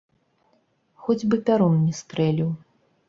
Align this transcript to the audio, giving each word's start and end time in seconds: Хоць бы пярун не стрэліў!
Хоць 1.05 1.27
бы 1.33 1.39
пярун 1.49 1.77
не 1.85 1.93
стрэліў! 2.01 2.49